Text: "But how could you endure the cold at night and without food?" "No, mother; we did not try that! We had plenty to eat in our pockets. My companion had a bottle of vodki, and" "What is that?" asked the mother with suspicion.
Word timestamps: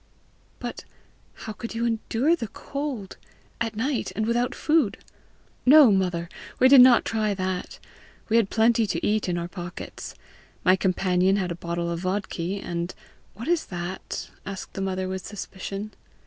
"But 0.57 0.83
how 1.45 1.53
could 1.53 1.75
you 1.75 1.85
endure 1.85 2.35
the 2.35 2.47
cold 2.47 3.17
at 3.59 3.75
night 3.75 4.11
and 4.15 4.25
without 4.25 4.55
food?" 4.55 4.97
"No, 5.63 5.91
mother; 5.91 6.27
we 6.57 6.67
did 6.69 6.81
not 6.81 7.05
try 7.05 7.35
that! 7.35 7.77
We 8.27 8.37
had 8.37 8.49
plenty 8.49 8.87
to 8.87 9.05
eat 9.05 9.29
in 9.29 9.37
our 9.37 9.47
pockets. 9.47 10.15
My 10.65 10.75
companion 10.75 11.35
had 11.35 11.51
a 11.51 11.55
bottle 11.55 11.91
of 11.91 11.99
vodki, 11.99 12.59
and" 12.59 12.95
"What 13.35 13.47
is 13.47 13.67
that?" 13.67 14.31
asked 14.43 14.73
the 14.73 14.81
mother 14.81 15.07
with 15.07 15.23
suspicion. 15.23 15.93